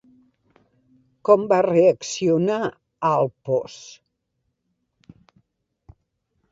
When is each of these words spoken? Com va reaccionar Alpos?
Com 1.29 1.43
va 1.51 1.59
reaccionar 1.67 2.57
Alpos? 3.13 3.77